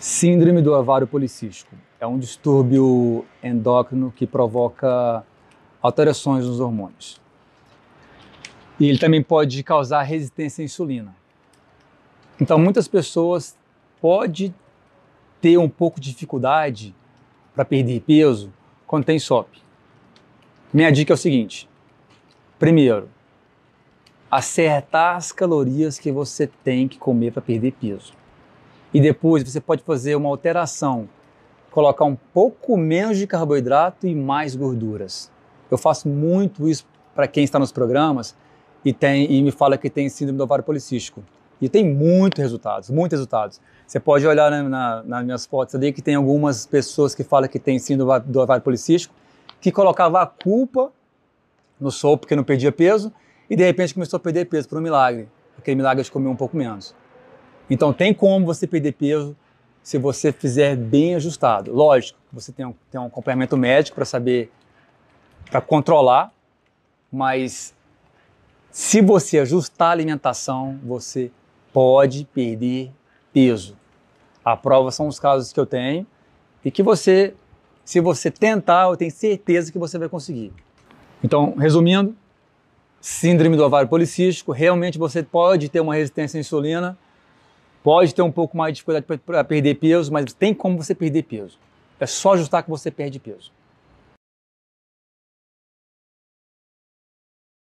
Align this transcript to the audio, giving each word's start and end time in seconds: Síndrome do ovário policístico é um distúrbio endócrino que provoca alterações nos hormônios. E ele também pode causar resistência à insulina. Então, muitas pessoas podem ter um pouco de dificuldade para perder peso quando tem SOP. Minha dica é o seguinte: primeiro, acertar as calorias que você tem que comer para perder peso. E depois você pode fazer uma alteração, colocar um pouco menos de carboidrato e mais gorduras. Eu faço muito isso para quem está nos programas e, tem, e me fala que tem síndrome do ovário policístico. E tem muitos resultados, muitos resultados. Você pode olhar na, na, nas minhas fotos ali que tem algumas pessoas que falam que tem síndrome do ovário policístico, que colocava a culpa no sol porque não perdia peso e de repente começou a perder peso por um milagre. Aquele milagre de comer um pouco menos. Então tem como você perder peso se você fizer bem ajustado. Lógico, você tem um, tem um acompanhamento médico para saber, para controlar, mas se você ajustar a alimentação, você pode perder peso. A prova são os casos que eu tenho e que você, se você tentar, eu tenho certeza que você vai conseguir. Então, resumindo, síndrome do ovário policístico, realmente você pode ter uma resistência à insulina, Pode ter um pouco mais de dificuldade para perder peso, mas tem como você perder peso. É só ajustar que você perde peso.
Síndrome 0.00 0.62
do 0.62 0.72
ovário 0.72 1.06
policístico 1.06 1.76
é 2.00 2.06
um 2.06 2.18
distúrbio 2.18 3.26
endócrino 3.42 4.10
que 4.10 4.26
provoca 4.26 5.22
alterações 5.82 6.46
nos 6.46 6.58
hormônios. 6.58 7.20
E 8.78 8.88
ele 8.88 8.98
também 8.98 9.22
pode 9.22 9.62
causar 9.62 10.00
resistência 10.00 10.62
à 10.62 10.64
insulina. 10.64 11.14
Então, 12.40 12.58
muitas 12.58 12.88
pessoas 12.88 13.58
podem 14.00 14.54
ter 15.38 15.58
um 15.58 15.68
pouco 15.68 16.00
de 16.00 16.12
dificuldade 16.12 16.94
para 17.54 17.66
perder 17.66 18.00
peso 18.00 18.50
quando 18.86 19.04
tem 19.04 19.18
SOP. 19.18 19.48
Minha 20.72 20.90
dica 20.90 21.12
é 21.12 21.14
o 21.14 21.18
seguinte: 21.18 21.68
primeiro, 22.58 23.06
acertar 24.30 25.16
as 25.16 25.30
calorias 25.30 25.98
que 25.98 26.10
você 26.10 26.46
tem 26.46 26.88
que 26.88 26.98
comer 26.98 27.32
para 27.32 27.42
perder 27.42 27.72
peso. 27.72 28.18
E 28.92 29.00
depois 29.00 29.42
você 29.42 29.60
pode 29.60 29.82
fazer 29.82 30.16
uma 30.16 30.28
alteração, 30.28 31.08
colocar 31.70 32.04
um 32.04 32.16
pouco 32.16 32.76
menos 32.76 33.18
de 33.18 33.26
carboidrato 33.26 34.06
e 34.06 34.14
mais 34.14 34.56
gorduras. 34.56 35.30
Eu 35.70 35.78
faço 35.78 36.08
muito 36.08 36.68
isso 36.68 36.84
para 37.14 37.28
quem 37.28 37.44
está 37.44 37.58
nos 37.58 37.70
programas 37.70 38.34
e, 38.84 38.92
tem, 38.92 39.30
e 39.30 39.42
me 39.42 39.52
fala 39.52 39.78
que 39.78 39.88
tem 39.88 40.08
síndrome 40.08 40.38
do 40.38 40.44
ovário 40.44 40.64
policístico. 40.64 41.22
E 41.60 41.68
tem 41.68 41.84
muitos 41.84 42.40
resultados, 42.40 42.90
muitos 42.90 43.18
resultados. 43.18 43.60
Você 43.86 44.00
pode 44.00 44.26
olhar 44.26 44.50
na, 44.50 44.62
na, 44.62 45.02
nas 45.02 45.24
minhas 45.24 45.46
fotos 45.46 45.74
ali 45.74 45.92
que 45.92 46.00
tem 46.00 46.14
algumas 46.14 46.66
pessoas 46.66 47.14
que 47.14 47.22
falam 47.22 47.48
que 47.48 47.58
tem 47.58 47.78
síndrome 47.78 48.20
do 48.20 48.40
ovário 48.40 48.62
policístico, 48.62 49.14
que 49.60 49.70
colocava 49.70 50.22
a 50.22 50.26
culpa 50.26 50.90
no 51.78 51.90
sol 51.90 52.16
porque 52.16 52.34
não 52.34 52.42
perdia 52.42 52.72
peso 52.72 53.12
e 53.48 53.54
de 53.54 53.64
repente 53.64 53.92
começou 53.92 54.16
a 54.16 54.20
perder 54.20 54.46
peso 54.46 54.68
por 54.68 54.78
um 54.78 54.80
milagre. 54.80 55.28
Aquele 55.58 55.76
milagre 55.76 56.02
de 56.02 56.10
comer 56.10 56.28
um 56.28 56.36
pouco 56.36 56.56
menos. 56.56 56.94
Então 57.70 57.92
tem 57.92 58.12
como 58.12 58.44
você 58.44 58.66
perder 58.66 58.92
peso 58.92 59.36
se 59.82 59.96
você 59.96 60.32
fizer 60.32 60.76
bem 60.76 61.14
ajustado. 61.14 61.72
Lógico, 61.72 62.18
você 62.32 62.52
tem 62.52 62.66
um, 62.66 62.74
tem 62.90 63.00
um 63.00 63.06
acompanhamento 63.06 63.56
médico 63.56 63.94
para 63.94 64.04
saber, 64.04 64.50
para 65.50 65.60
controlar, 65.60 66.32
mas 67.10 67.74
se 68.70 69.00
você 69.00 69.38
ajustar 69.38 69.88
a 69.88 69.92
alimentação, 69.92 70.78
você 70.84 71.30
pode 71.72 72.24
perder 72.34 72.90
peso. 73.32 73.76
A 74.44 74.56
prova 74.56 74.90
são 74.90 75.06
os 75.06 75.18
casos 75.18 75.52
que 75.52 75.60
eu 75.60 75.66
tenho 75.66 76.06
e 76.64 76.70
que 76.70 76.82
você, 76.82 77.34
se 77.84 78.00
você 78.00 78.30
tentar, 78.30 78.88
eu 78.88 78.96
tenho 78.96 79.10
certeza 79.10 79.70
que 79.70 79.78
você 79.78 79.98
vai 79.98 80.08
conseguir. 80.08 80.52
Então, 81.22 81.54
resumindo, 81.56 82.16
síndrome 83.00 83.56
do 83.56 83.64
ovário 83.64 83.88
policístico, 83.88 84.52
realmente 84.52 84.98
você 84.98 85.22
pode 85.22 85.68
ter 85.68 85.80
uma 85.80 85.94
resistência 85.94 86.38
à 86.38 86.40
insulina, 86.40 86.98
Pode 87.82 88.14
ter 88.14 88.22
um 88.22 88.30
pouco 88.30 88.56
mais 88.56 88.72
de 88.72 88.76
dificuldade 88.76 89.06
para 89.24 89.44
perder 89.44 89.76
peso, 89.76 90.12
mas 90.12 90.32
tem 90.32 90.52
como 90.52 90.76
você 90.82 90.94
perder 90.94 91.22
peso. 91.22 91.58
É 91.98 92.06
só 92.06 92.34
ajustar 92.34 92.62
que 92.62 92.70
você 92.70 92.90
perde 92.90 93.18
peso. 93.18 93.50